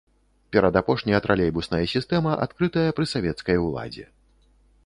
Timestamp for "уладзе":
3.67-4.05